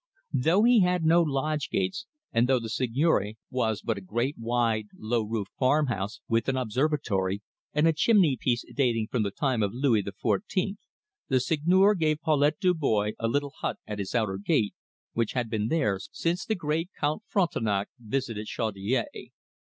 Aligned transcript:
Though 0.33 0.63
he 0.63 0.79
had 0.79 1.03
no 1.05 1.21
lodge 1.21 1.69
gates, 1.69 2.07
and 2.33 2.47
though 2.49 2.59
the 2.59 2.69
seigneury 2.71 3.37
was 3.51 3.83
but 3.83 3.99
a 3.99 4.01
great 4.01 4.35
wide 4.35 4.87
low 4.97 5.21
roofed 5.21 5.51
farmhouse, 5.59 6.21
with 6.27 6.49
an 6.49 6.57
observatory, 6.57 7.43
and 7.71 7.85
a 7.87 7.93
chimney 7.93 8.35
piece 8.35 8.65
dating 8.73 9.09
from 9.11 9.21
the 9.21 9.29
time 9.29 9.61
of 9.61 9.73
Louis 9.75 10.01
the 10.01 10.11
Fourteenth, 10.19 10.79
the 11.27 11.39
Seigneur 11.39 11.93
gave 11.93 12.19
Paulette 12.19 12.59
Dubois 12.59 13.11
a 13.19 13.27
little 13.27 13.53
hut 13.59 13.77
at 13.85 13.99
his 13.99 14.15
outer 14.15 14.37
gate, 14.39 14.73
which 15.13 15.33
had 15.33 15.51
been 15.51 15.67
there 15.67 15.99
since 16.11 16.45
the 16.47 16.55
great 16.55 16.89
Count 16.99 17.21
Frontenac 17.27 17.89
visited 17.99 18.47
Chaudiere. 18.47 19.05